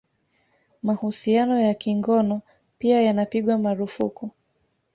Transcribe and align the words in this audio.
Mahusiano 0.83 1.59
ya 1.61 1.73
kingono 1.73 2.41
pia 2.79 3.01
yanapigwa 3.01 3.57
marufuku 3.57 4.31